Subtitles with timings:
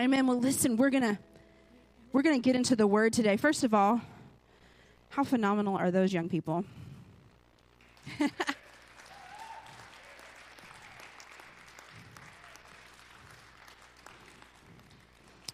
[0.00, 0.26] Amen.
[0.26, 1.18] Well, listen, we're to
[2.10, 3.36] we're to get into the word today.
[3.36, 4.00] First of all,
[5.10, 6.64] how phenomenal are those young people?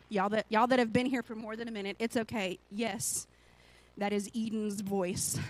[0.09, 2.61] y'all that y'all that have been here for more than a minute, it's okay.
[2.71, 3.27] Yes.
[3.99, 5.41] That is Eden's voice.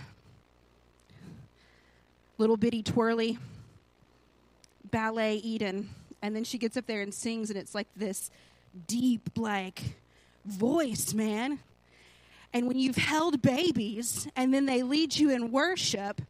[2.39, 3.37] Little bitty twirly
[4.89, 5.87] ballet Eden.
[6.23, 8.31] And then she gets up there and sings, and it's like this
[8.87, 9.97] deep, like,
[10.45, 11.59] voice, man.
[12.53, 16.21] And when you've held babies and then they lead you in worship,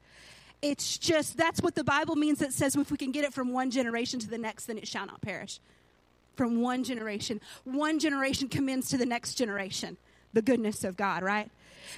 [0.61, 3.53] it's just that's what the Bible means that says if we can get it from
[3.53, 5.59] one generation to the next, then it shall not perish.
[6.35, 7.39] From one generation.
[7.63, 9.97] One generation commends to the next generation
[10.33, 11.49] the goodness of God, right?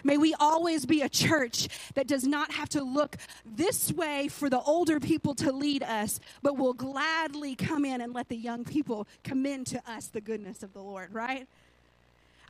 [0.03, 4.49] May we always be a church that does not have to look this way for
[4.49, 8.63] the older people to lead us, but will gladly come in and let the young
[8.63, 11.47] people commend to us the goodness of the Lord, right?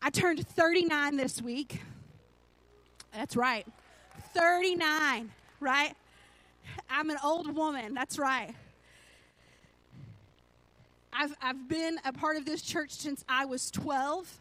[0.02, 1.80] I turned 39 this week.
[3.12, 3.66] That's right.
[4.34, 5.94] 39, right?
[6.88, 7.94] I'm an old woman.
[7.94, 8.54] That's right.
[11.12, 14.40] I've, I've been a part of this church since I was 12.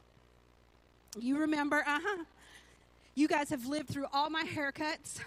[1.18, 2.24] You remember, uh huh.
[3.16, 5.20] You guys have lived through all my haircuts,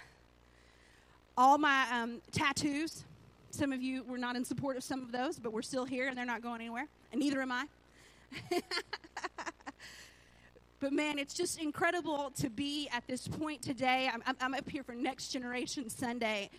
[1.37, 3.03] all my um, tattoos.
[3.51, 6.07] Some of you were not in support of some of those, but we're still here
[6.07, 7.65] and they're not going anywhere, and neither am I.
[10.79, 14.09] but man, it's just incredible to be at this point today.
[14.11, 16.49] I'm, I'm up here for Next Generation Sunday.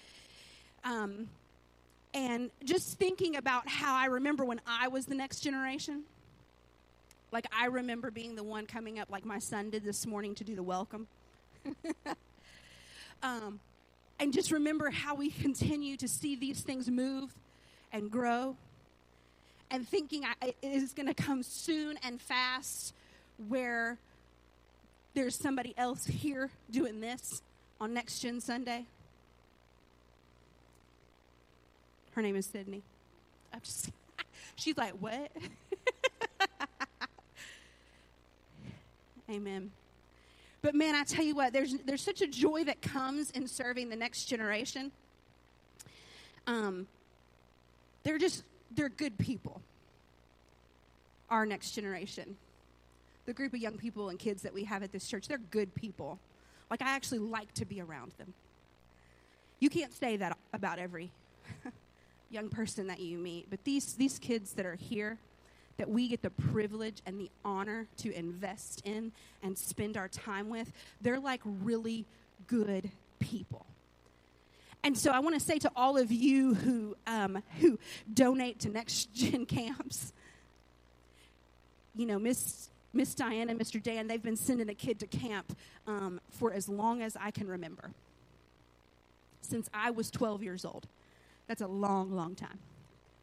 [0.85, 1.29] Um,
[2.13, 6.05] and just thinking about how I remember when I was the next generation.
[7.35, 10.45] Like, I remember being the one coming up, like my son did this morning, to
[10.45, 11.09] do the welcome.
[13.25, 13.59] um,
[14.21, 17.35] and just remember how we continue to see these things move
[17.93, 18.57] and grow.
[19.69, 22.95] And thinking it is going to come soon and fast
[23.49, 23.99] where
[25.15, 27.43] there's somebody else here doing this
[27.81, 28.87] on Next Gen Sunday.
[32.13, 32.83] Her name is Sydney.
[33.53, 33.91] I'm just,
[34.55, 35.33] she's like, what?
[39.31, 39.71] Amen.
[40.63, 43.91] But man, I tell you what, there's there's such a joy that comes in serving
[43.91, 44.93] the next generation.
[46.47, 46.87] Um,
[48.03, 49.61] they're just they're good people.
[51.31, 52.37] Our next generation,
[53.27, 55.75] the group of young people and kids that we have at this church, they're good
[55.75, 56.19] people.
[56.71, 58.33] Like I actually like to be around them.
[59.61, 61.11] You can't say that about every
[62.31, 65.19] young person that you meet, but these these kids that are here
[65.77, 69.13] that we get the privilege and the honor to invest in
[69.43, 72.07] and spend our time with, they're like really
[72.47, 73.67] good people.
[74.83, 77.79] And so I want to say to all of you who, um, who
[78.13, 80.13] donate to Next Gen camps,
[81.97, 83.83] you know, Miss, Miss Diana and Mr.
[83.83, 85.57] Dan, they've been sending a kid to camp
[85.87, 87.91] um, for as long as I can remember.
[89.41, 90.87] Since I was 12 years old.
[91.47, 92.59] That's a long, long time.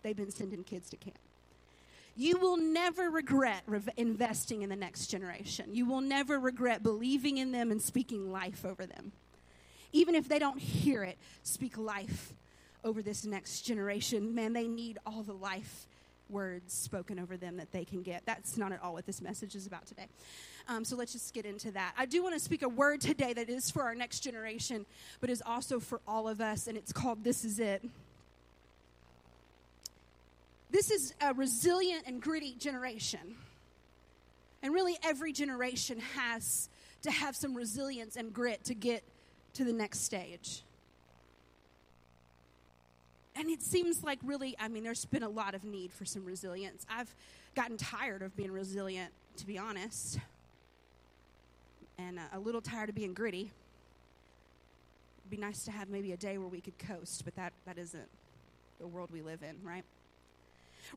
[0.03, 1.17] They've been sending kids to camp.
[2.15, 5.73] You will never regret re- investing in the next generation.
[5.73, 9.11] You will never regret believing in them and speaking life over them.
[9.93, 12.33] Even if they don't hear it, speak life
[12.83, 14.33] over this next generation.
[14.33, 15.87] Man, they need all the life
[16.29, 18.23] words spoken over them that they can get.
[18.25, 20.07] That's not at all what this message is about today.
[20.67, 21.93] Um, so let's just get into that.
[21.97, 24.85] I do want to speak a word today that is for our next generation,
[25.19, 27.83] but is also for all of us, and it's called This Is It.
[30.71, 33.35] This is a resilient and gritty generation.
[34.63, 36.69] And really, every generation has
[37.03, 39.03] to have some resilience and grit to get
[39.55, 40.63] to the next stage.
[43.35, 46.25] And it seems like really, I mean, there's been a lot of need for some
[46.25, 46.85] resilience.
[46.89, 47.13] I've
[47.55, 50.19] gotten tired of being resilient, to be honest,
[51.97, 53.51] and uh, a little tired of being gritty.
[55.19, 57.77] It'd be nice to have maybe a day where we could coast, but that, that
[57.77, 58.07] isn't
[58.79, 59.83] the world we live in, right?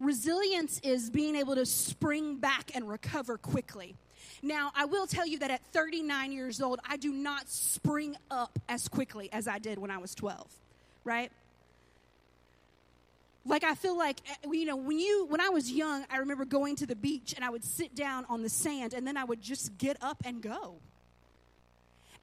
[0.00, 3.96] Resilience is being able to spring back and recover quickly.
[4.42, 8.58] Now, I will tell you that at 39 years old, I do not spring up
[8.68, 10.46] as quickly as I did when I was 12,
[11.04, 11.30] right?
[13.46, 16.44] Like I feel like eh, you know when you when I was young, I remember
[16.44, 19.24] going to the beach and I would sit down on the sand and then I
[19.24, 20.76] would just get up and go.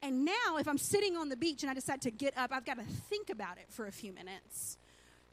[0.01, 2.65] And now if I'm sitting on the beach and I decide to get up, I've
[2.65, 4.77] got to think about it for a few minutes.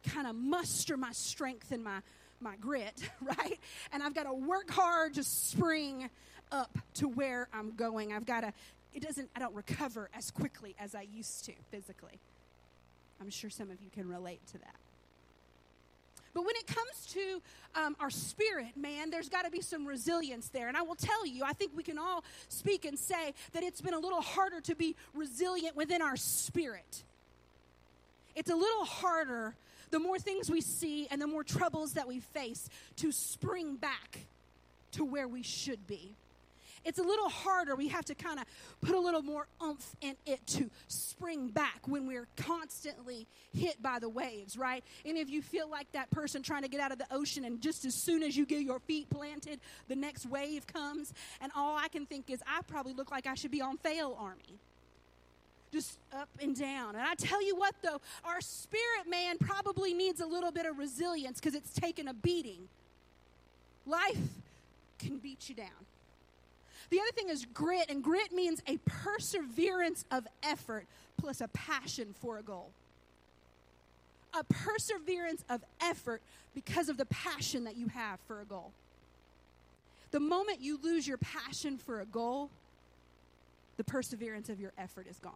[0.08, 2.00] Kind of muster my strength and my
[2.40, 3.58] my grit, right?
[3.93, 6.08] And I've got to work hard to spring
[6.52, 8.12] up to where I'm going.
[8.12, 8.52] I've got to,
[8.94, 12.20] it doesn't, I don't recover as quickly as I used to physically.
[13.20, 14.76] I'm sure some of you can relate to that.
[16.34, 17.43] But when it comes to
[17.75, 20.69] um, our spirit, man, there's got to be some resilience there.
[20.69, 23.81] And I will tell you, I think we can all speak and say that it's
[23.81, 27.02] been a little harder to be resilient within our spirit.
[28.37, 29.56] It's a little harder
[29.90, 34.20] the more things we see and the more troubles that we face to spring back
[34.93, 36.14] to where we should be
[36.85, 37.76] it's a little harder.
[37.76, 38.46] We have to kind of
[38.81, 43.99] put a little more oomph in it to spring back when we're constantly hit by
[43.99, 44.82] the waves, right?
[45.05, 47.61] And if you feel like that person trying to get out of the ocean, and
[47.61, 51.76] just as soon as you get your feet planted, the next wave comes, and all
[51.76, 54.58] I can think is, I probably look like I should be on FailArmy
[55.72, 56.94] just up and down.
[56.94, 60.78] And I tell you what, though, our spirit man probably needs a little bit of
[60.78, 62.68] resilience because it's taken a beating.
[63.86, 64.18] Life
[64.98, 65.68] can beat you down.
[66.90, 70.86] The other thing is grit, and grit means a perseverance of effort
[71.18, 72.70] plus a passion for a goal.
[74.34, 76.22] A perseverance of effort
[76.54, 78.72] because of the passion that you have for a goal.
[80.10, 82.48] The moment you lose your passion for a goal,
[83.78, 85.32] the perseverance of your effort is gone.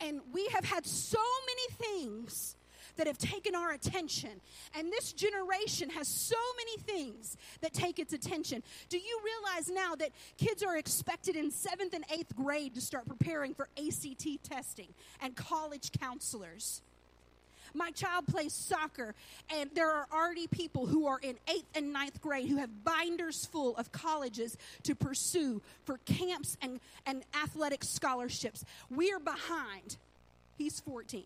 [0.00, 2.56] And we have had so many things
[2.96, 4.40] that have taken our attention.
[4.76, 8.62] And this generation has so many things that take its attention.
[8.88, 13.06] Do you realize now that kids are expected in seventh and eighth grade to start
[13.06, 14.88] preparing for ACT testing
[15.22, 16.82] and college counselors?
[17.74, 19.14] My child plays soccer,
[19.54, 23.46] and there are already people who are in eighth and ninth grade who have binders
[23.46, 28.64] full of colleges to pursue for camps and, and athletic scholarships.
[28.90, 29.96] We're behind.
[30.58, 31.24] He's 14.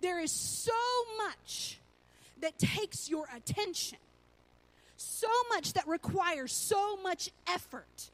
[0.00, 0.72] There is so
[1.16, 1.78] much
[2.40, 3.98] that takes your attention,
[4.96, 8.10] so much that requires so much effort,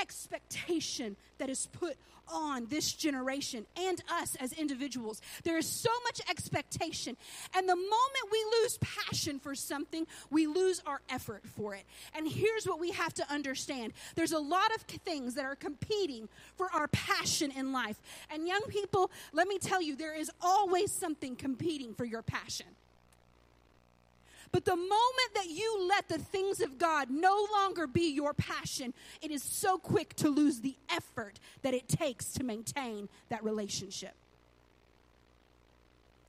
[0.00, 1.96] expectation that is put
[2.32, 5.20] on this generation and us as individuals.
[5.44, 7.16] There is so much expectation.
[7.54, 11.84] And the moment we lose passion for something, we lose our effort for it.
[12.14, 16.28] And here's what we have to understand there's a lot of things that are competing
[16.56, 18.00] for our passion in life.
[18.30, 22.66] And young people, let me tell you, there is always something competing for your passion.
[24.50, 28.94] But the moment that you let the things of God no longer be your passion,
[29.20, 34.14] it is so quick to lose the effort that it takes to maintain that relationship.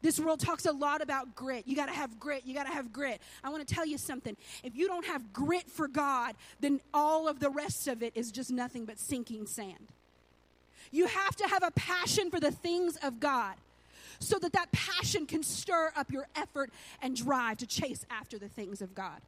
[0.01, 1.67] This world talks a lot about grit.
[1.67, 2.43] You got to have grit.
[2.45, 3.21] You got to have grit.
[3.43, 4.35] I want to tell you something.
[4.63, 8.31] If you don't have grit for God, then all of the rest of it is
[8.31, 9.91] just nothing but sinking sand.
[10.91, 13.55] You have to have a passion for the things of God
[14.19, 16.71] so that that passion can stir up your effort
[17.01, 19.21] and drive to chase after the things of God.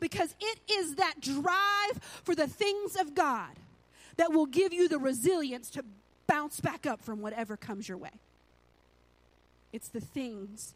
[0.00, 3.50] Because it is that drive for the things of God
[4.16, 5.84] that will give you the resilience to
[6.26, 8.10] bounce back up from whatever comes your way.
[9.72, 10.74] It's the things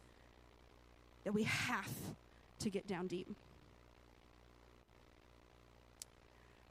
[1.23, 1.91] that we have
[2.59, 3.27] to get down deep.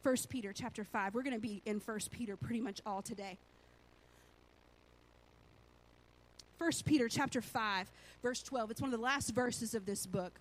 [0.02, 1.14] First Peter chapter 5.
[1.14, 3.36] We're going to be in First Peter pretty much all today.
[6.60, 7.90] 1 Peter chapter 5,
[8.22, 8.72] verse 12.
[8.72, 10.38] It's one of the last verses of this book.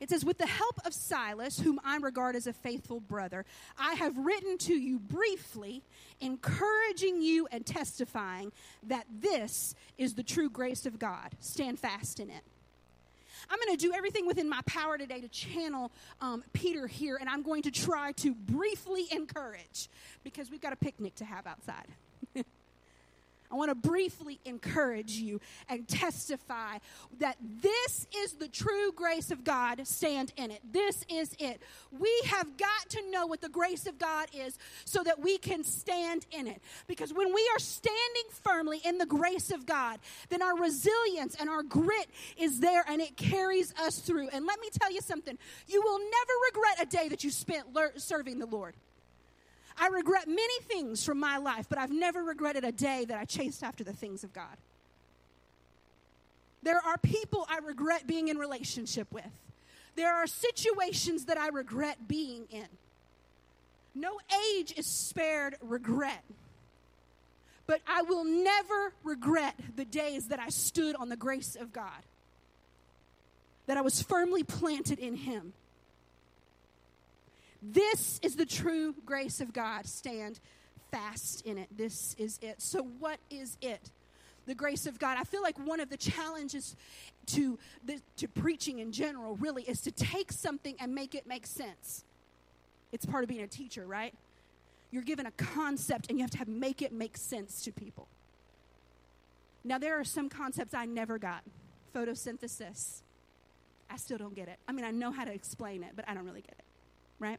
[0.00, 3.44] It says, With the help of Silas, whom I regard as a faithful brother,
[3.78, 5.84] I have written to you briefly,
[6.20, 8.50] encouraging you and testifying
[8.88, 11.30] that this is the true grace of God.
[11.38, 12.42] Stand fast in it.
[13.48, 17.28] I'm going to do everything within my power today to channel um, Peter here, and
[17.28, 19.88] I'm going to try to briefly encourage
[20.24, 21.86] because we've got a picnic to have outside.
[23.52, 26.78] I want to briefly encourage you and testify
[27.18, 29.86] that this is the true grace of God.
[29.86, 30.60] Stand in it.
[30.72, 31.60] This is it.
[31.90, 35.64] We have got to know what the grace of God is so that we can
[35.64, 36.62] stand in it.
[36.86, 39.98] Because when we are standing firmly in the grace of God,
[40.30, 44.28] then our resilience and our grit is there and it carries us through.
[44.30, 47.66] And let me tell you something you will never regret a day that you spent
[47.96, 48.74] serving the Lord.
[49.82, 53.24] I regret many things from my life, but I've never regretted a day that I
[53.24, 54.56] chased after the things of God.
[56.62, 59.26] There are people I regret being in relationship with.
[59.96, 62.68] There are situations that I regret being in.
[63.92, 64.20] No
[64.54, 66.22] age is spared regret.
[67.66, 72.04] But I will never regret the days that I stood on the grace of God,
[73.66, 75.54] that I was firmly planted in Him
[77.62, 79.86] this is the true grace of God.
[79.86, 80.40] Stand
[80.90, 81.68] fast in it.
[81.76, 82.60] This is it.
[82.60, 83.90] So, what is it?
[84.46, 85.16] The grace of God.
[85.18, 86.74] I feel like one of the challenges
[87.26, 91.46] to, the, to preaching in general really is to take something and make it make
[91.46, 92.04] sense.
[92.90, 94.12] It's part of being a teacher, right?
[94.90, 98.08] You're given a concept and you have to have, make it make sense to people.
[99.64, 101.42] Now, there are some concepts I never got
[101.94, 103.02] photosynthesis.
[103.88, 104.58] I still don't get it.
[104.66, 106.64] I mean, I know how to explain it, but I don't really get it,
[107.20, 107.38] right?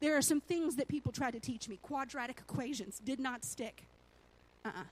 [0.00, 1.78] There are some things that people tried to teach me.
[1.82, 3.84] Quadratic equations did not stick.
[4.64, 4.84] Uh uh-uh, uh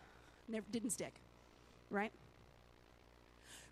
[0.48, 1.14] never didn't stick,
[1.90, 2.12] right?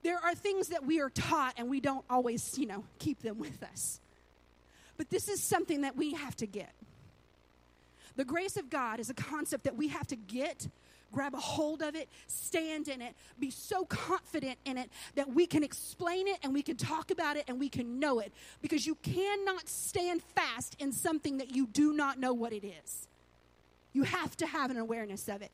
[0.02, 3.38] There are things that we are taught and we don't always, you know, keep them
[3.38, 4.00] with us.
[4.96, 6.72] But this is something that we have to get.
[8.16, 10.68] The grace of God is a concept that we have to get,
[11.12, 15.46] grab a hold of it, stand in it, be so confident in it that we
[15.46, 18.32] can explain it and we can talk about it and we can know it.
[18.62, 23.08] Because you cannot stand fast in something that you do not know what it is.
[23.92, 25.50] You have to have an awareness of it.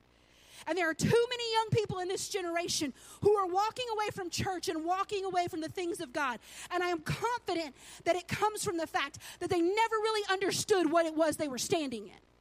[0.66, 4.30] And there are too many young people in this generation who are walking away from
[4.30, 6.38] church and walking away from the things of God.
[6.70, 10.90] And I am confident that it comes from the fact that they never really understood
[10.90, 12.31] what it was they were standing in.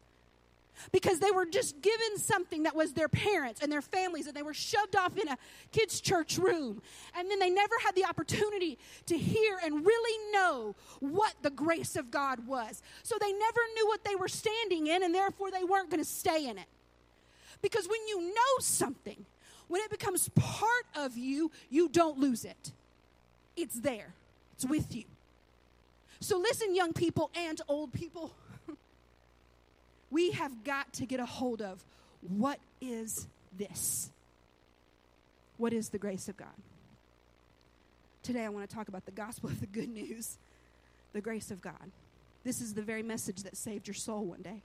[0.91, 4.41] Because they were just given something that was their parents and their families, and they
[4.41, 5.37] were shoved off in a
[5.71, 6.81] kids' church room.
[7.15, 11.95] And then they never had the opportunity to hear and really know what the grace
[11.95, 12.81] of God was.
[13.03, 16.09] So they never knew what they were standing in, and therefore they weren't going to
[16.09, 16.67] stay in it.
[17.61, 19.25] Because when you know something,
[19.67, 22.71] when it becomes part of you, you don't lose it.
[23.55, 24.13] It's there,
[24.53, 25.03] it's with you.
[26.19, 28.31] So, listen, young people and old people,
[30.11, 31.83] we have got to get a hold of
[32.21, 33.27] what is
[33.57, 34.11] this?
[35.57, 36.47] What is the grace of God?
[38.21, 40.37] Today, I want to talk about the gospel of the good news,
[41.13, 41.91] the grace of God.
[42.43, 44.61] This is the very message that saved your soul one day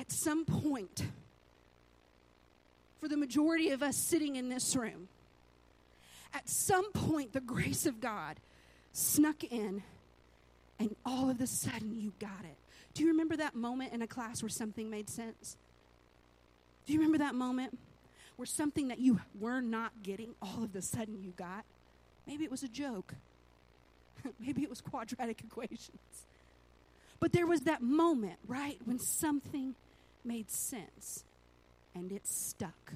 [0.00, 1.04] at some point,
[2.98, 5.08] for the majority of us sitting in this room,
[6.32, 8.36] at some point, the grace of God
[8.92, 9.82] snuck in,
[10.78, 12.56] and all of a sudden, you got it.
[12.94, 15.56] Do you remember that moment in a class where something made sense?
[16.86, 17.78] Do you remember that moment
[18.36, 21.64] where something that you were not getting, all of a sudden you got?
[22.26, 23.14] Maybe it was a joke.
[24.40, 26.26] Maybe it was quadratic equations.
[27.20, 29.74] But there was that moment, right, when something
[30.24, 31.24] made sense
[31.94, 32.94] and it stuck.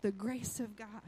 [0.00, 1.02] The grace of God,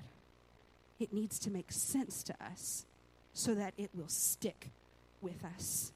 [1.01, 2.87] it needs to make sense to us
[3.33, 4.71] so that it will stick
[5.21, 5.94] with us.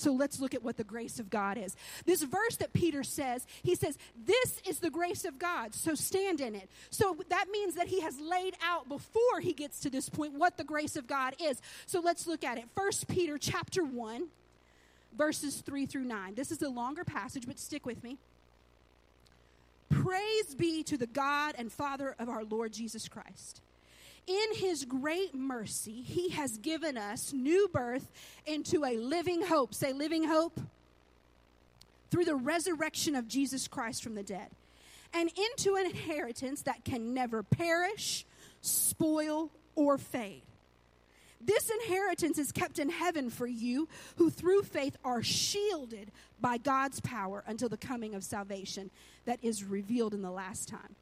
[0.00, 1.76] So let's look at what the grace of God is.
[2.06, 6.40] This verse that Peter says, he says, This is the grace of God, so stand
[6.40, 6.68] in it.
[6.90, 10.56] So that means that he has laid out before he gets to this point what
[10.56, 11.60] the grace of God is.
[11.86, 12.64] So let's look at it.
[12.74, 14.28] First Peter chapter 1,
[15.16, 16.34] verses 3 through 9.
[16.34, 18.16] This is a longer passage, but stick with me.
[19.90, 23.60] Praise be to the God and Father of our Lord Jesus Christ.
[24.30, 28.12] In his great mercy, he has given us new birth
[28.46, 29.74] into a living hope.
[29.74, 30.60] Say, living hope.
[32.12, 34.48] Through the resurrection of Jesus Christ from the dead,
[35.12, 38.24] and into an inheritance that can never perish,
[38.60, 40.42] spoil, or fade
[41.40, 46.10] this inheritance is kept in heaven for you, who through faith are shielded
[46.40, 48.90] by God's power until the coming of salvation
[49.24, 50.96] that is revealed in the last time.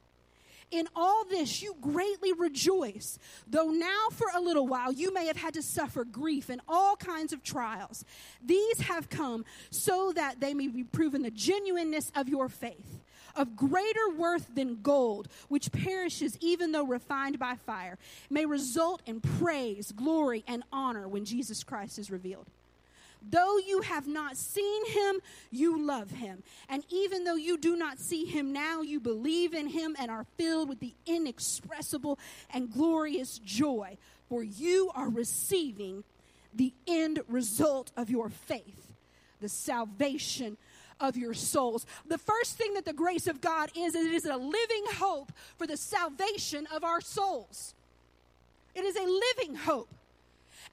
[0.71, 5.37] In all this, you greatly rejoice, though now for a little while you may have
[5.37, 8.05] had to suffer grief and all kinds of trials.
[8.43, 12.99] These have come so that they may be proven the genuineness of your faith
[13.35, 17.97] of greater worth than gold, which perishes even though refined by fire,
[18.29, 22.47] may result in praise, glory, and honor when Jesus Christ is revealed.
[23.21, 25.19] Though you have not seen him,
[25.51, 26.41] you love him.
[26.69, 30.25] And even though you do not see him now, you believe in him and are
[30.37, 32.17] filled with the inexpressible
[32.53, 33.97] and glorious joy,
[34.29, 36.03] for you are receiving
[36.53, 38.93] the end result of your faith,
[39.41, 40.57] the salvation
[40.99, 41.85] of your souls.
[42.07, 45.67] The first thing that the grace of God is, it is a living hope for
[45.67, 47.73] the salvation of our souls.
[48.75, 49.89] It is a living hope.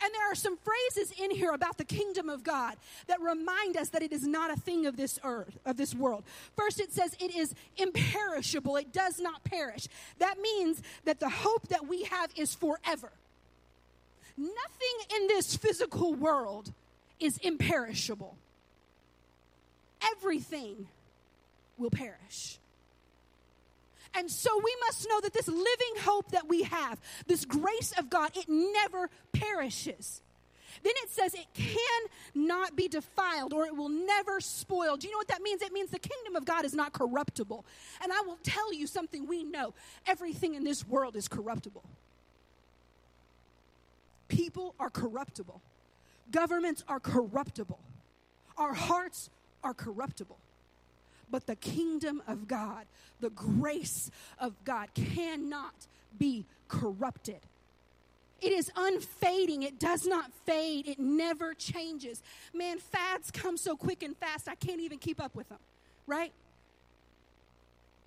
[0.03, 2.77] And there are some phrases in here about the kingdom of God
[3.07, 6.25] that remind us that it is not a thing of this earth, of this world.
[6.57, 9.89] First, it says it is imperishable, it does not perish.
[10.19, 13.11] That means that the hope that we have is forever.
[14.37, 16.73] Nothing in this physical world
[17.19, 18.37] is imperishable
[20.13, 20.87] everything
[21.79, 22.59] will perish.
[24.15, 28.09] And so we must know that this living hope that we have, this grace of
[28.09, 30.23] God, it never perishes.
[30.83, 34.97] Then it says it cannot be defiled or it will never spoil.
[34.97, 35.63] Do you know what that means?
[35.63, 37.65] It means the kingdom of God is not corruptible.
[38.03, 39.75] And I will tell you something we know
[40.07, 41.85] everything in this world is corruptible.
[44.29, 45.61] People are corruptible,
[46.33, 47.79] governments are corruptible,
[48.59, 49.31] our hearts
[49.63, 50.39] are corruptible.
[51.31, 52.87] But the kingdom of God,
[53.21, 55.75] the grace of God cannot
[56.17, 57.41] be corrupted.
[58.41, 59.63] It is unfading.
[59.63, 60.87] It does not fade.
[60.87, 62.23] It never changes.
[62.53, 65.59] Man, fads come so quick and fast, I can't even keep up with them,
[66.07, 66.33] right?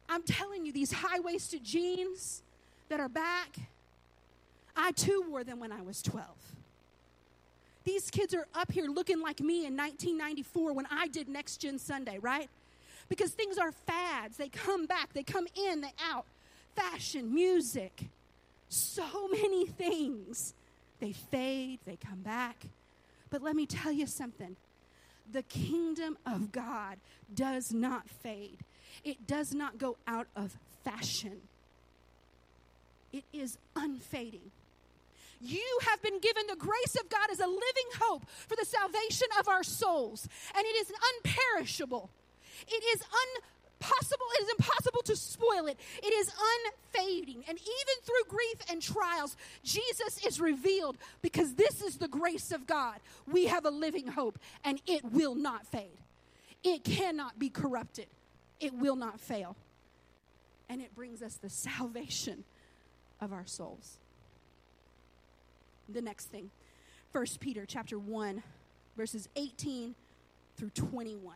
[0.08, 2.44] I'm telling you, these high waisted jeans
[2.90, 3.58] that are back,
[4.76, 6.26] I too wore them when I was 12.
[7.84, 11.80] These kids are up here looking like me in 1994 when I did Next Gen
[11.80, 12.50] Sunday, right?
[13.08, 14.38] Because things are fads.
[14.38, 16.26] They come back, they come in, they out.
[16.76, 18.10] Fashion, music,
[18.70, 20.54] so many things.
[21.00, 22.66] They fade, they come back.
[23.30, 24.56] But let me tell you something
[25.32, 26.98] the kingdom of God
[27.34, 28.60] does not fade,
[29.04, 31.42] it does not go out of fashion.
[33.12, 34.52] It is unfading.
[35.42, 39.28] You have been given the grace of God as a living hope for the salvation
[39.40, 42.10] of our souls, and it is unperishable.
[42.68, 43.04] It is
[43.80, 45.78] impossible, it is impossible to spoil it.
[46.04, 46.32] It is
[46.66, 47.44] unfading.
[47.48, 52.68] And even through grief and trials, Jesus is revealed because this is the grace of
[52.68, 53.00] God.
[53.28, 55.98] We have a living hope, and it will not fade.
[56.64, 58.08] It cannot be corrupted.
[58.60, 59.56] It will not fail.
[60.68, 62.44] And it brings us the salvation
[63.22, 63.98] of our souls.
[65.88, 66.52] The next thing,
[67.12, 68.44] 1 Peter chapter 1,
[68.96, 69.96] verses 18
[70.58, 71.36] through 21.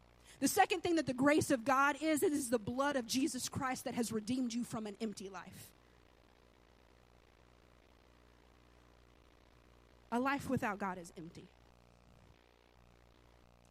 [0.41, 3.47] The second thing that the grace of God is, it is the blood of Jesus
[3.47, 5.69] Christ that has redeemed you from an empty life.
[10.11, 11.45] A life without God is empty.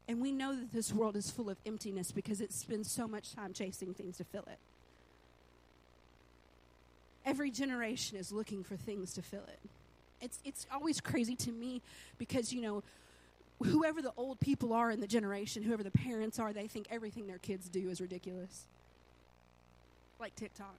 [0.06, 3.34] And we know that this world is full of emptiness because it spends so much
[3.34, 4.58] time chasing things to fill it.
[7.26, 9.58] Every generation is looking for things to fill it.
[10.20, 11.82] It's, it's always crazy to me
[12.16, 12.84] because, you know,
[13.62, 17.26] whoever the old people are in the generation, whoever the parents are, they think everything
[17.26, 18.66] their kids do is ridiculous.
[20.18, 20.74] Like TikTok.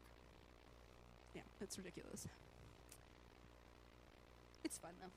[1.35, 2.27] Yeah, that's ridiculous.
[4.63, 5.09] It's fun though.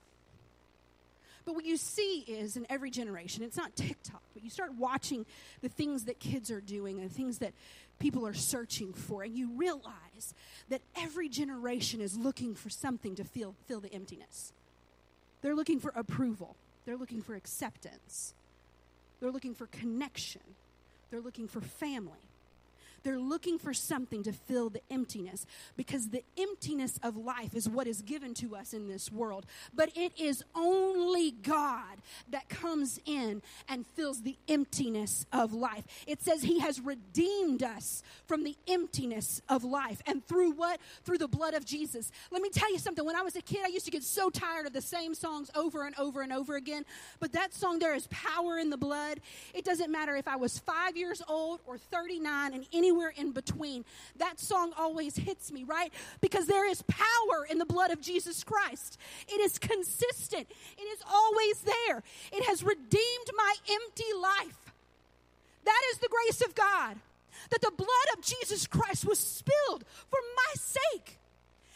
[1.45, 5.27] But what you see is in every generation, it's not TikTok, but you start watching
[5.61, 7.53] the things that kids are doing and things that
[7.99, 10.35] people are searching for, and you realize
[10.71, 14.53] that every generation is looking for something to fill, fill the emptiness.
[15.43, 16.57] They're looking for approval.
[16.85, 18.35] They're looking for acceptance.
[19.21, 20.43] They're looking for connection.
[21.11, 22.19] They're looking for family.
[23.05, 27.87] They're looking for something to fill the emptiness because the emptiness of life is what
[27.87, 29.45] is given to us in this world.
[29.75, 31.99] But it is only God
[32.31, 35.85] that comes in and fills the emptiness of life.
[36.07, 40.03] It says He has redeemed us from the emptiness of life.
[40.07, 40.81] And through what?
[41.05, 42.11] Through the blood of Jesus.
[42.31, 43.05] Let me tell you something.
[43.05, 45.51] When I was a kid, I used to get so tired of the same songs
[45.55, 46.85] over and over and over again.
[47.21, 49.21] But that song, There is Power in the Blood.
[49.53, 53.33] It doesn't matter if I was five years old or 39 and any anywhere in
[53.33, 53.85] between.
[54.17, 55.93] That song always hits me, right?
[56.21, 58.99] Because there is power in the blood of Jesus Christ.
[59.29, 62.03] It is consistent, it is always there.
[62.33, 64.73] It has redeemed my empty life.
[65.65, 66.97] That is the grace of God.
[67.51, 71.19] That the blood of Jesus Christ was spilled for my sake.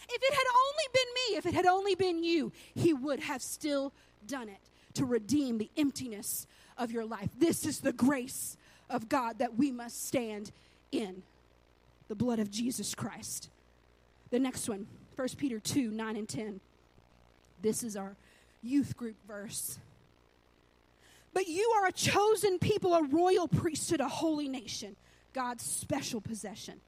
[0.08, 3.42] If it had only been me, if it had only been you, He would have
[3.42, 3.92] still
[4.26, 4.60] done it
[4.94, 7.28] to redeem the emptiness of your life.
[7.38, 8.56] This is the grace
[8.90, 10.52] of God that we must stand
[10.92, 11.22] in
[12.08, 13.50] the blood of Jesus Christ.
[14.30, 16.60] The next one, 1 Peter 2 9 and 10.
[17.60, 18.16] This is our
[18.62, 19.78] youth group verse.
[21.32, 24.96] But you are a chosen people, a royal priesthood, a holy nation,
[25.32, 26.80] God's special possession,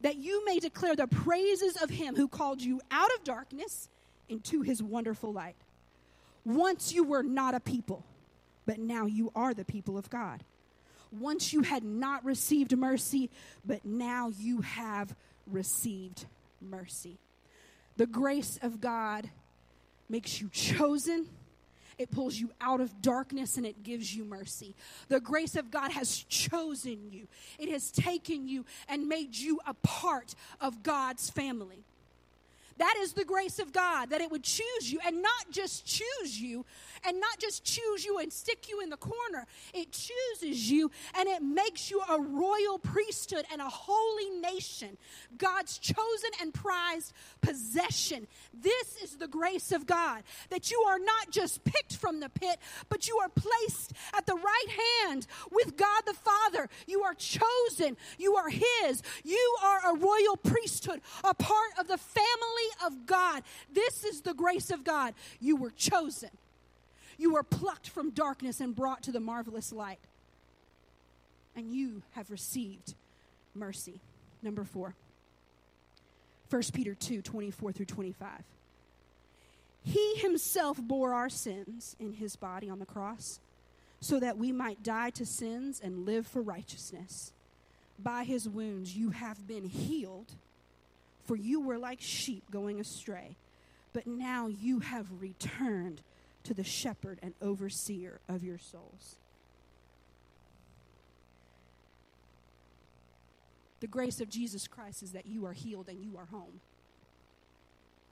[0.00, 3.88] that you may declare the praises of him who called you out of darkness
[4.28, 5.56] into his wonderful light.
[6.44, 8.04] Once you were not a people,
[8.66, 10.42] but now you are the people of God
[11.12, 13.30] once you had not received mercy,
[13.64, 15.14] but now you have
[15.46, 16.26] received
[16.60, 17.18] mercy.
[17.96, 19.28] The grace of God
[20.08, 21.28] makes you chosen.
[21.98, 24.74] It pulls you out of darkness and it gives you mercy.
[25.08, 27.28] The grace of God has chosen you.
[27.58, 31.84] It has taken you and made you a part of God's family.
[32.78, 36.40] That is the grace of God, that it would choose you and not just choose
[36.40, 36.64] you
[37.06, 39.46] and not just choose you and stick you in the corner.
[39.74, 44.96] It chooses you and it makes you a royal priesthood and a holy nation,
[45.36, 48.26] God's chosen and prized possession.
[48.54, 52.58] This is the grace of God, that you are not just picked from the pit,
[52.88, 56.68] but you are placed at the right hand with God the Father.
[56.86, 61.98] You are chosen, you are His, you are a royal priesthood, a part of the
[61.98, 63.42] family of God.
[63.72, 65.14] This is the grace of God.
[65.40, 66.30] You were chosen.
[67.18, 70.00] You were plucked from darkness and brought to the marvelous light.
[71.54, 72.94] And you have received
[73.54, 74.00] mercy.
[74.42, 74.94] Number four.
[76.50, 78.28] 1 Peter 2 24 through 25.
[79.84, 83.40] He himself bore our sins in his body on the cross,
[84.00, 87.32] so that we might die to sins and live for righteousness.
[87.98, 90.32] By his wounds you have been healed,
[91.24, 93.36] for you were like sheep going astray,
[93.92, 96.02] but now you have returned
[96.44, 99.16] to the shepherd and overseer of your souls.
[103.80, 106.60] The grace of Jesus Christ is that you are healed and you are home.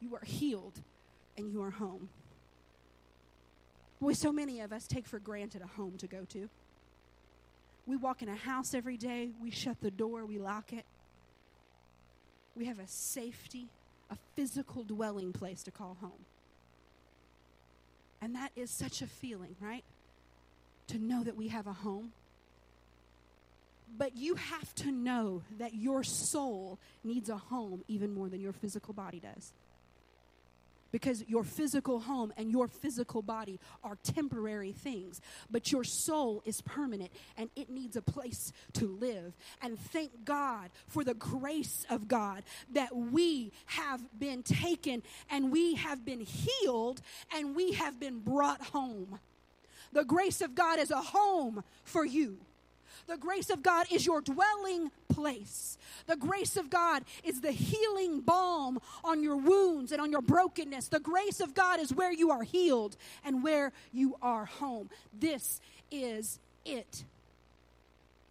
[0.01, 0.81] You are healed
[1.37, 2.09] and you are home.
[4.01, 6.49] Boy, so many of us take for granted a home to go to.
[7.87, 10.85] We walk in a house every day, we shut the door, we lock it.
[12.57, 13.69] We have a safety,
[14.11, 16.25] a physical dwelling place to call home.
[18.21, 19.85] And that is such a feeling, right?
[20.89, 22.13] To know that we have a home.
[23.97, 28.53] But you have to know that your soul needs a home even more than your
[28.53, 29.53] physical body does
[30.92, 36.61] because your physical home and your physical body are temporary things, but your soul is
[36.62, 39.37] permanent and it needs a place to live.
[39.62, 45.74] And thank God for the grace of God that we have been taken and we
[45.74, 47.00] have been healed
[47.35, 49.18] and we have been brought home.
[49.92, 52.38] The grace of God is a home for you.
[53.07, 55.79] The grace of God is your dwelling place.
[56.07, 60.89] The grace of God is the healing balm on your wounds and on your brokenness.
[60.89, 64.91] The grace of God is where you are healed and where you are home.
[65.19, 65.61] This
[65.91, 67.05] is it.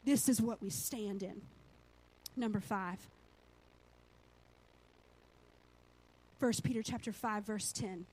[0.06, 1.42] This is what we stand in.
[2.36, 2.98] Number 5.
[6.40, 8.06] 1 Peter chapter 5 verse 10.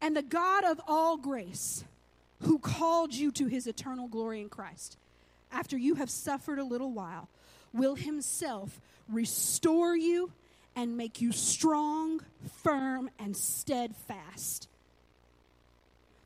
[0.00, 1.84] And the God of all grace
[2.42, 4.96] who called you to his eternal glory in Christ
[5.50, 7.28] after you have suffered a little while,
[7.72, 10.32] will himself restore you
[10.74, 12.20] and make you strong,
[12.62, 14.68] firm, and steadfast.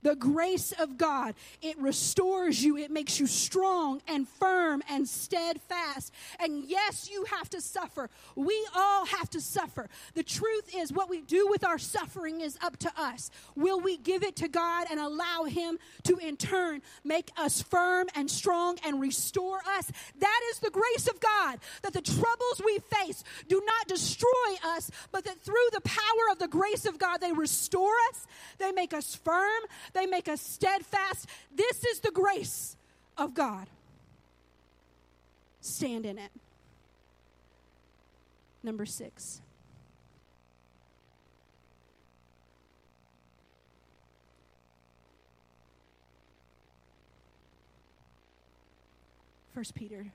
[0.02, 2.76] The grace of God, it restores you.
[2.76, 6.12] It makes you strong and firm and steadfast.
[6.38, 8.10] And yes, you have to suffer.
[8.34, 9.88] We all have to suffer.
[10.14, 13.30] The truth is, what we do with our suffering is up to us.
[13.56, 18.08] Will we give it to God and allow Him to, in turn, make us firm
[18.14, 19.90] and strong and restore us?
[20.18, 24.28] That is the grace of God, that the troubles we face do not destroy
[24.64, 28.26] us, but that through the power of the grace of God, they restore us,
[28.58, 29.60] they make us firm,
[29.92, 31.29] they make us steadfast.
[31.55, 32.76] This is the grace
[33.16, 33.68] of God.
[35.61, 36.31] Stand in it.
[38.62, 39.40] Number six.
[49.55, 50.07] First Peter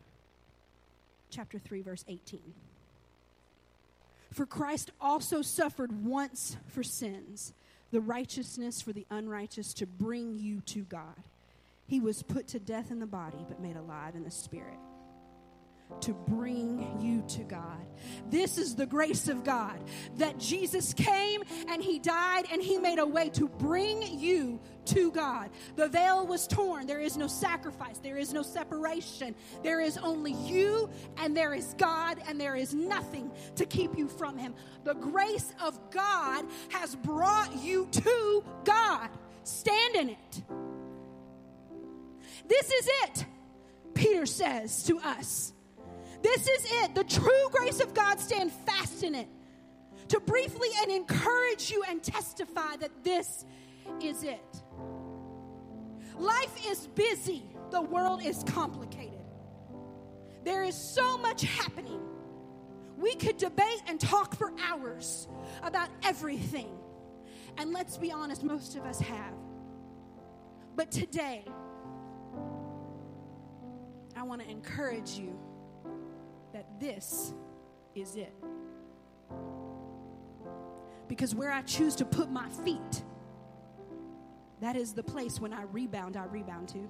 [1.29, 2.39] chapter 3 verse 18.
[4.31, 7.53] For Christ also suffered once for sins
[7.95, 11.15] the righteousness for the unrighteous to bring you to God.
[11.87, 14.77] He was put to death in the body, but made alive in the spirit
[16.01, 17.85] to bring you to God.
[18.29, 19.79] This is the grace of God
[20.17, 25.11] that Jesus came and He died and He made a way to bring you to
[25.11, 25.49] God.
[25.75, 26.85] The veil was torn.
[26.85, 29.35] There is no sacrifice, there is no separation.
[29.63, 34.07] There is only you and there is God, and there is nothing to keep you
[34.07, 34.53] from Him.
[34.83, 39.09] The grace of God has brought you to God.
[39.43, 40.43] Stand in it.
[42.47, 43.25] This is it,
[43.93, 45.53] Peter says to us.
[46.21, 46.95] This is it.
[46.95, 49.27] The true grace of God, stand fast in it.
[50.09, 53.45] To briefly and encourage you and testify that this
[54.01, 54.63] is it.
[56.17, 59.11] Life is busy, the world is complicated.
[60.43, 61.99] There is so much happening.
[62.97, 65.27] We could debate and talk for hours
[65.63, 66.69] about everything.
[67.57, 69.33] And let's be honest, most of us have.
[70.75, 71.43] But today,
[74.15, 75.37] I want to encourage you
[76.55, 77.33] that this
[77.95, 78.33] is it.
[81.09, 83.03] Because where I choose to put my feet,
[84.61, 86.89] that is the place when I rebound, I rebound to.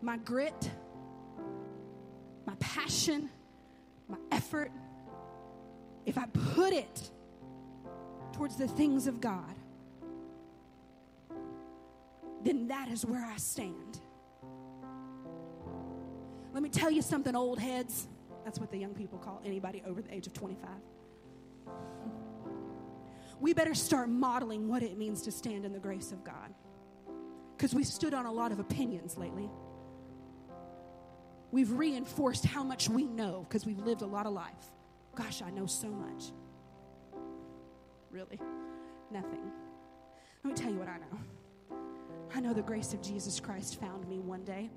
[0.00, 0.70] My grit,
[2.46, 3.28] my passion,
[4.08, 4.72] my effort,
[6.06, 7.10] if I put it
[8.32, 9.54] towards the things of God,
[12.42, 14.00] then that is where I stand.
[16.54, 18.08] Let me tell you something, old heads.
[18.44, 20.68] That's what the young people call anybody over the age of 25.
[23.40, 26.54] We better start modeling what it means to stand in the grace of God.
[27.56, 29.50] Because we've stood on a lot of opinions lately.
[31.50, 34.72] We've reinforced how much we know because we've lived a lot of life.
[35.14, 36.32] Gosh, I know so much.
[38.10, 38.40] Really?
[39.10, 39.52] Nothing.
[40.42, 41.78] Let me tell you what I know.
[42.34, 44.70] I know the grace of Jesus Christ found me one day.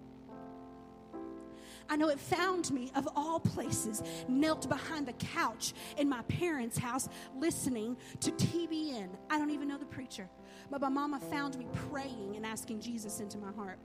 [1.89, 6.77] I know it found me, of all places, knelt behind the couch in my parents'
[6.77, 9.09] house listening to TBN.
[9.29, 10.29] I don't even know the preacher,
[10.69, 13.79] but my mama found me praying and asking Jesus into my heart.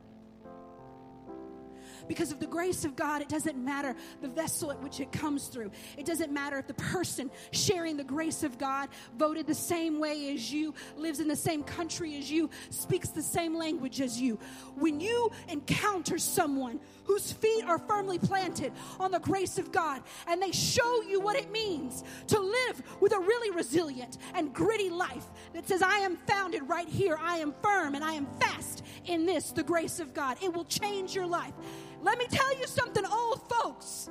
[2.08, 5.48] Because of the grace of God, it doesn't matter the vessel at which it comes
[5.48, 5.70] through.
[5.96, 10.34] It doesn't matter if the person sharing the grace of God voted the same way
[10.34, 14.38] as you, lives in the same country as you, speaks the same language as you.
[14.76, 20.40] When you encounter someone whose feet are firmly planted on the grace of God and
[20.40, 25.26] they show you what it means to live with a really resilient and gritty life
[25.52, 29.26] that says, I am founded right here, I am firm, and I am fast in
[29.26, 31.54] this, the grace of God, it will change your life.
[32.02, 34.10] Let me tell you something, old folks.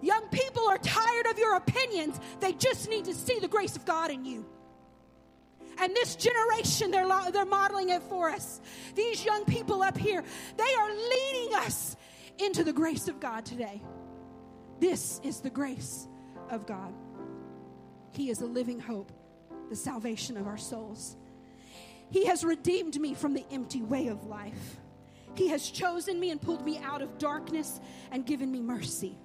[0.00, 2.20] Young people are tired of your opinions.
[2.40, 4.46] They just need to see the grace of God in you.
[5.80, 8.60] And this generation, they're, they're modeling it for us.
[8.94, 10.22] These young people up here,
[10.56, 11.96] they are leading us
[12.38, 13.82] into the grace of God today.
[14.80, 16.06] This is the grace
[16.50, 16.92] of God.
[18.12, 19.12] He is a living hope,
[19.70, 21.16] the salvation of our souls.
[22.10, 24.78] He has redeemed me from the empty way of life.
[25.34, 29.18] He has chosen me and pulled me out of darkness and given me mercy.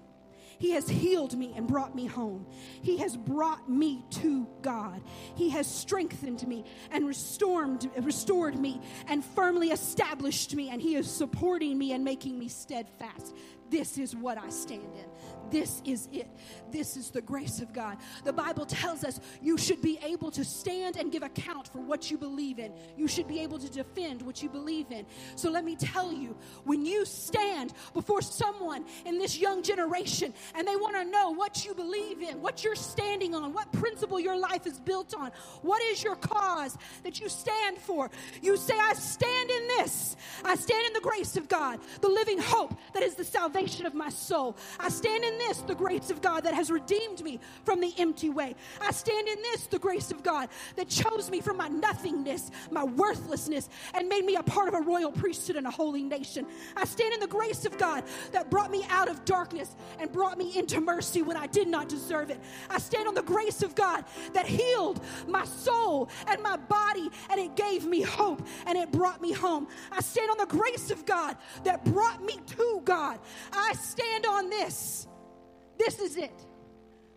[0.59, 2.45] He has healed me and brought me home.
[2.81, 5.01] He has brought me to God.
[5.35, 11.09] He has strengthened me and restored, restored me and firmly established me, and He is
[11.09, 13.35] supporting me and making me steadfast.
[13.69, 15.05] This is what I stand in.
[15.49, 16.27] This is it.
[16.71, 17.97] This is the grace of God.
[18.23, 22.09] The Bible tells us you should be able to stand and give account for what
[22.09, 22.73] you believe in.
[22.97, 25.05] You should be able to defend what you believe in.
[25.35, 30.67] So let me tell you when you stand before someone in this young generation and
[30.67, 34.37] they want to know what you believe in, what you're standing on, what principle your
[34.37, 38.09] life is built on, what is your cause that you stand for,
[38.41, 40.15] you say, I stand in this.
[40.43, 43.93] I stand in the grace of God, the living hope that is the salvation of
[43.93, 44.57] my soul.
[44.79, 48.29] I stand in this, the grace of God that has redeemed me from the empty
[48.29, 48.55] way.
[48.81, 52.83] I stand in this, the grace of God that chose me from my nothingness, my
[52.83, 56.45] worthlessness, and made me a part of a royal priesthood and a holy nation.
[56.75, 60.37] I stand in the grace of God that brought me out of darkness and brought
[60.37, 62.39] me into mercy when I did not deserve it.
[62.69, 67.39] I stand on the grace of God that healed my soul and my body and
[67.39, 69.67] it gave me hope and it brought me home.
[69.91, 73.19] I stand on the grace of God that brought me to God.
[73.51, 75.07] I stand on this
[75.77, 76.45] this is it.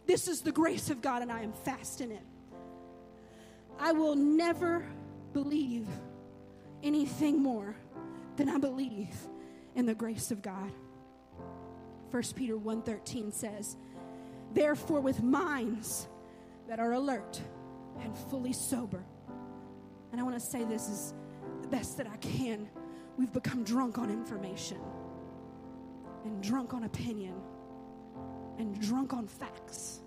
[0.07, 2.23] This is the grace of God, and I am fast in it.
[3.79, 4.85] I will never
[5.33, 5.87] believe
[6.83, 7.77] anything more
[8.37, 9.16] than I believe
[9.75, 10.73] in the grace of God.
[12.11, 13.77] 1 Peter 1:13 says,
[14.53, 16.09] "Therefore with minds
[16.69, 17.42] that are alert
[18.01, 19.05] and fully sober."
[20.12, 21.12] And I want to say this is
[21.62, 22.69] the best that I can.
[23.19, 24.81] We've become drunk on information
[26.25, 27.35] and drunk on opinion
[28.59, 30.01] and drunk on facts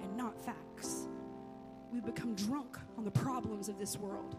[0.00, 1.08] and not facts.
[1.92, 4.36] We've become drunk on the problems of this world.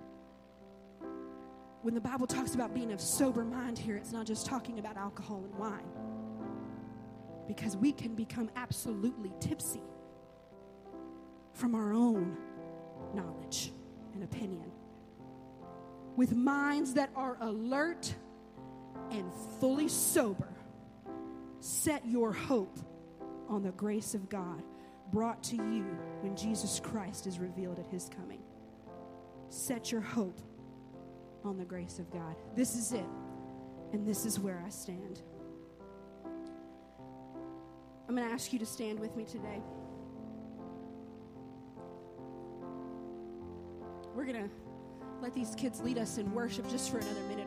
[1.82, 4.98] When the Bible talks about being of sober mind here, it's not just talking about
[4.98, 5.88] alcohol and wine.
[7.48, 9.84] Because we can become absolutely tipsy
[11.54, 12.36] from our own
[13.14, 13.72] knowledge
[14.14, 14.72] and opinion.
[16.16, 18.14] With minds that are alert
[19.12, 20.54] and fully sober,
[21.60, 22.80] set your hope
[23.50, 24.64] on the grace of God
[25.12, 25.86] brought to you
[26.22, 28.42] when Jesus Christ is revealed at his coming.
[29.50, 30.40] Set your hope
[31.44, 32.36] on the grace of God.
[32.56, 33.06] This is it,
[33.94, 35.22] and this is where I stand.
[38.08, 39.62] I'm going to ask you to stand with me today.
[44.16, 44.50] We're going to
[45.22, 47.45] let these kids lead us in worship just for another minute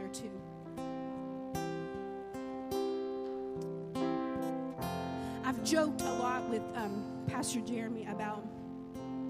[5.71, 8.43] joked a lot with um, Pastor Jeremy about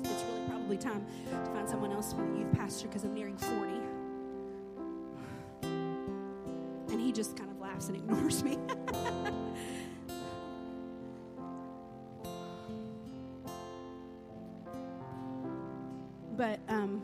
[0.05, 3.12] it's really probably time to find someone else to be the youth pastor because I'm
[3.12, 3.72] nearing 40.
[6.92, 8.57] And he just kind of laughs and ignores me.
[16.37, 17.03] but um,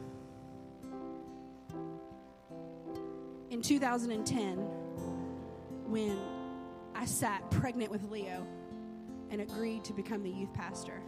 [3.51, 4.59] in 2010,
[5.89, 6.17] when
[6.95, 8.47] I sat pregnant with Leo
[9.35, 11.01] and agreed to become the youth pastor.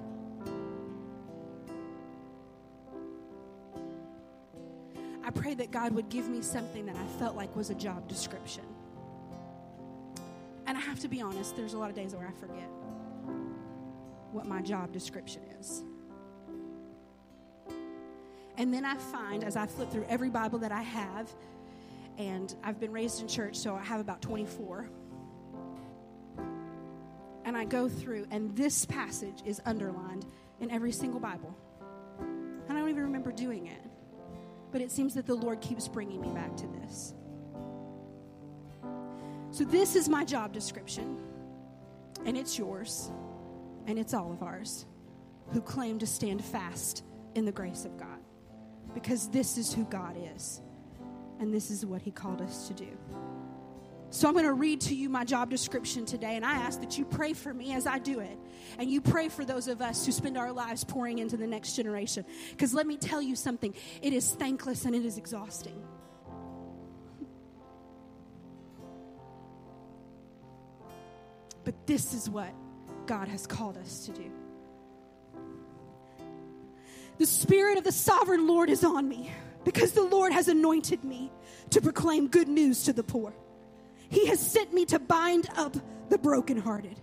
[5.24, 8.08] I prayed that God would give me something that I felt like was a job
[8.08, 8.64] description.
[10.66, 12.68] And I have to be honest, there's a lot of days where I forget
[14.32, 15.84] what my job description is.
[18.58, 21.30] And then I find, as I flip through every Bible that I have,
[22.18, 24.88] and I've been raised in church, so I have about 24.
[27.56, 30.26] I go through, and this passage is underlined
[30.60, 31.56] in every single Bible.
[32.20, 33.82] And I don't even remember doing it.
[34.72, 37.14] But it seems that the Lord keeps bringing me back to this.
[39.50, 41.18] So, this is my job description,
[42.26, 43.10] and it's yours,
[43.86, 44.84] and it's all of ours
[45.52, 47.04] who claim to stand fast
[47.36, 48.18] in the grace of God.
[48.92, 50.60] Because this is who God is,
[51.38, 52.98] and this is what He called us to do.
[54.16, 56.96] So I'm going to read to you my job description today, and I ask that
[56.96, 58.38] you pray for me as I do it.
[58.78, 61.76] And you pray for those of us who spend our lives pouring into the next
[61.76, 62.24] generation.
[62.48, 65.84] Because let me tell you something it is thankless and it is exhausting.
[71.64, 72.54] But this is what
[73.04, 74.32] God has called us to do.
[77.18, 79.30] The Spirit of the Sovereign Lord is on me
[79.62, 81.30] because the Lord has anointed me
[81.68, 83.34] to proclaim good news to the poor.
[84.08, 85.76] He has sent me to bind up
[86.08, 87.00] the brokenhearted,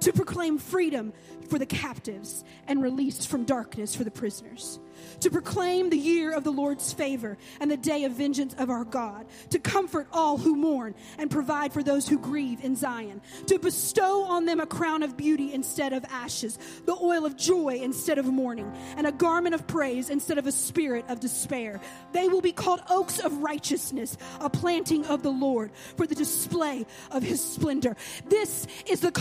[0.00, 1.12] to proclaim freedom
[1.48, 4.78] for the captives and release from darkness for the prisoners.
[5.20, 8.84] To proclaim the year of the Lord's favor and the day of vengeance of our
[8.84, 13.58] God, to comfort all who mourn and provide for those who grieve in Zion, to
[13.58, 18.18] bestow on them a crown of beauty instead of ashes, the oil of joy instead
[18.18, 21.80] of mourning, and a garment of praise instead of a spirit of despair.
[22.12, 26.86] They will be called oaks of righteousness, a planting of the Lord for the display
[27.10, 27.96] of his splendor.
[28.26, 29.12] This is the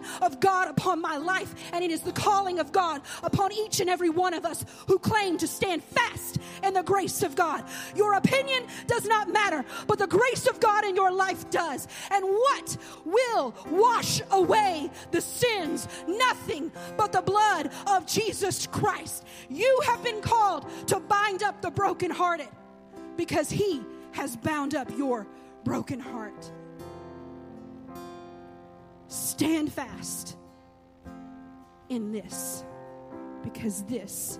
[0.00, 3.80] calling of God upon my life, and it is the calling of God upon each
[3.80, 7.64] and every one of us who claim to stand fast in the grace of God.
[7.96, 11.88] Your opinion does not matter, but the grace of God in your life does.
[12.10, 15.88] And what will wash away the sins?
[16.06, 19.24] Nothing but the blood of Jesus Christ.
[19.48, 22.48] You have been called to bind up the brokenhearted
[23.16, 25.26] because He has bound up your
[25.64, 26.52] broken heart.
[29.08, 30.36] Stand fast
[31.88, 32.64] in this
[33.42, 34.38] because this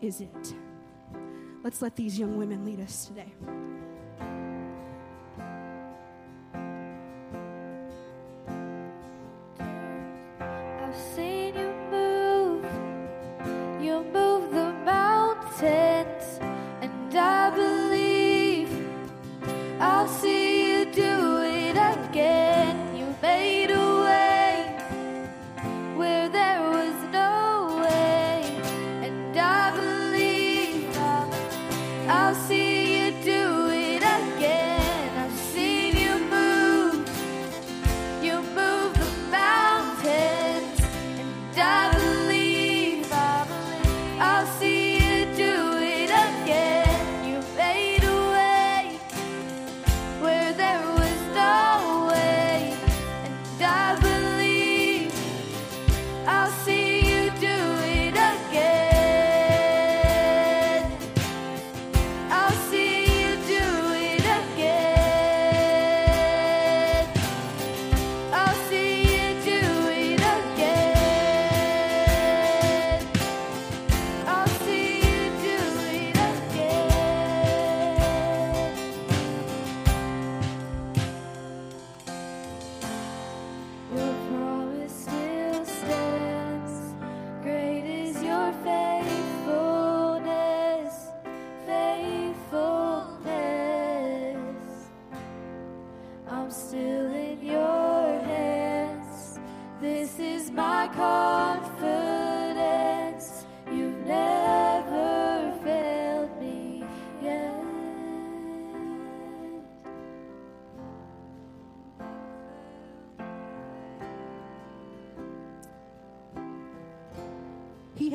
[0.00, 0.54] is it.
[1.62, 3.32] Let's let these young women lead us today.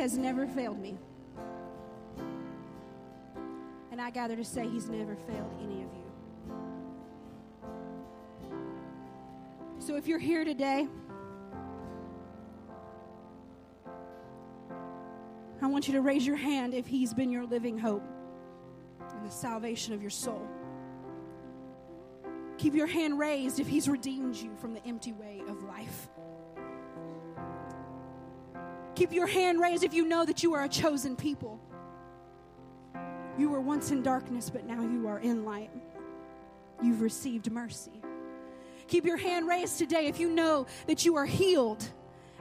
[0.06, 0.96] Has never failed me.
[3.92, 6.04] And I gather to say he's never failed any of you.
[9.80, 10.88] So if you're here today,
[15.60, 18.04] I want you to raise your hand if he's been your living hope
[19.12, 20.48] and the salvation of your soul.
[22.60, 26.10] Keep your hand raised if he's redeemed you from the empty way of life.
[28.96, 31.60] Keep your hand raised if you know that you are a chosen people.
[33.38, 35.70] You were once in darkness, but now you are in light.
[36.82, 38.02] You've received mercy.
[38.88, 41.84] Keep your hand raised today if you know that you are healed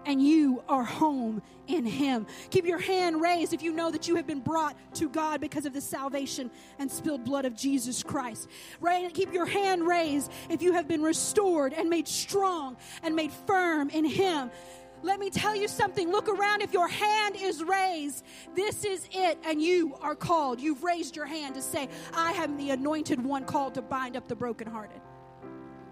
[0.06, 2.26] and you are home in Him.
[2.50, 5.64] Keep your hand raised if you know that you have been brought to God because
[5.66, 8.48] of the salvation and spilled blood of Jesus Christ.
[9.14, 13.88] Keep your hand raised if you have been restored and made strong and made firm
[13.90, 14.50] in Him.
[15.04, 16.10] Let me tell you something.
[16.10, 16.62] Look around.
[16.62, 18.24] If your hand is raised,
[18.54, 20.60] this is it, and you are called.
[20.60, 24.28] You've raised your hand to say, I am the anointed one called to bind up
[24.28, 25.02] the brokenhearted,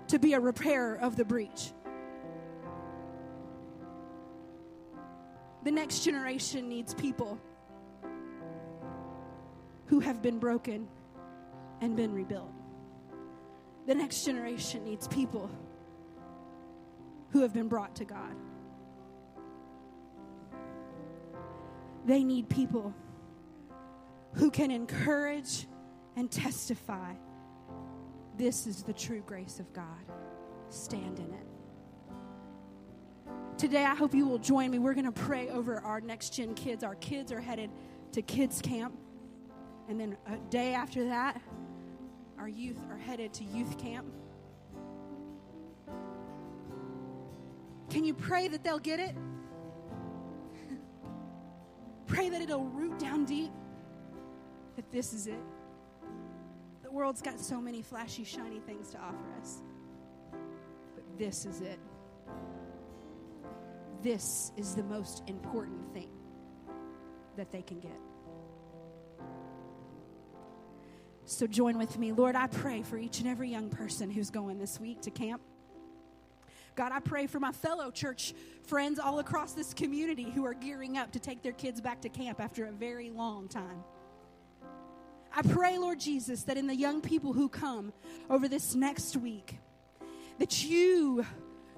[0.08, 1.72] to be a repairer of the breach.
[5.62, 7.38] The next generation needs people
[9.86, 10.88] who have been broken
[11.82, 12.50] and been rebuilt.
[13.86, 15.50] The next generation needs people
[17.32, 18.34] who have been brought to God.
[22.04, 22.94] They need people
[24.34, 25.66] who can encourage
[26.16, 27.14] and testify
[28.36, 29.86] this is the true grace of God.
[30.68, 31.46] Stand in it.
[33.58, 34.78] Today, I hope you will join me.
[34.78, 36.82] We're going to pray over our next gen kids.
[36.82, 37.70] Our kids are headed
[38.12, 38.98] to kids' camp.
[39.88, 41.40] And then a day after that,
[42.38, 44.06] our youth are headed to youth camp.
[47.90, 49.14] Can you pray that they'll get it?
[52.22, 53.50] Pray that it'll root down deep
[54.76, 55.42] that this is it.
[56.84, 59.60] The world's got so many flashy, shiny things to offer us,
[60.94, 61.80] but this is it.
[64.04, 66.10] This is the most important thing
[67.36, 67.98] that they can get.
[71.24, 72.12] So join with me.
[72.12, 75.42] Lord, I pray for each and every young person who's going this week to camp.
[76.74, 78.34] God, I pray for my fellow church
[78.66, 82.08] friends all across this community who are gearing up to take their kids back to
[82.08, 83.84] camp after a very long time.
[85.34, 87.92] I pray, Lord Jesus, that in the young people who come
[88.28, 89.58] over this next week,
[90.38, 91.24] that you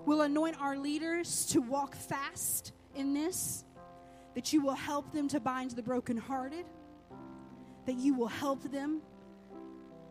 [0.07, 3.65] will anoint our leaders to walk fast in this,
[4.35, 6.67] that you will help them to bind the brokenhearted,
[7.87, 9.01] that you will help them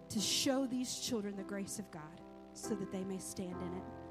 [0.10, 2.22] to show these children the grace of God
[2.54, 4.03] so that they may stand in it.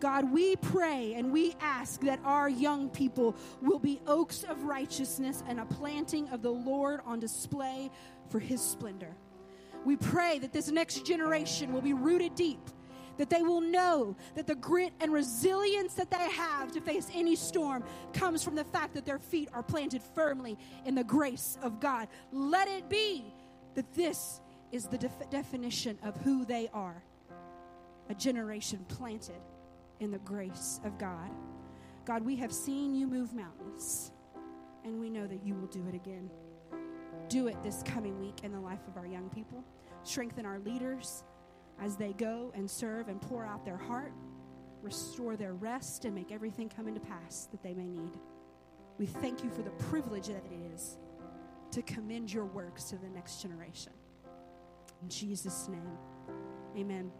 [0.00, 5.44] God, we pray and we ask that our young people will be oaks of righteousness
[5.46, 7.90] and a planting of the Lord on display
[8.30, 9.14] for his splendor.
[9.84, 12.60] We pray that this next generation will be rooted deep,
[13.18, 17.36] that they will know that the grit and resilience that they have to face any
[17.36, 17.84] storm
[18.14, 22.08] comes from the fact that their feet are planted firmly in the grace of God.
[22.32, 23.24] Let it be
[23.74, 24.40] that this
[24.72, 27.02] is the def- definition of who they are
[28.08, 29.40] a generation planted
[30.00, 31.30] in the grace of God.
[32.04, 34.12] God, we have seen you move mountains,
[34.84, 36.30] and we know that you will do it again.
[37.28, 39.62] Do it this coming week in the life of our young people.
[40.02, 41.22] Strengthen our leaders
[41.80, 44.12] as they go and serve and pour out their heart.
[44.82, 48.18] Restore their rest and make everything come into pass that they may need.
[48.98, 50.98] We thank you for the privilege that it is
[51.70, 53.92] to commend your works to the next generation.
[55.02, 55.98] In Jesus' name,
[56.76, 57.10] amen.